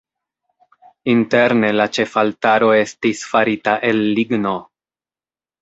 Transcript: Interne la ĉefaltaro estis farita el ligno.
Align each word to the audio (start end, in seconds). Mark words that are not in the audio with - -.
Interne 1.13 1.69
la 1.75 1.87
ĉefaltaro 1.97 2.71
estis 2.79 3.21
farita 3.35 3.79
el 3.93 4.03
ligno. 4.21 4.59